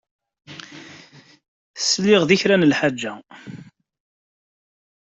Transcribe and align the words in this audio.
Sliɣ-d 1.79 2.29
i 2.35 2.37
kra 2.41 2.55
n 2.57 2.67
lḥaǧa. 2.71 3.13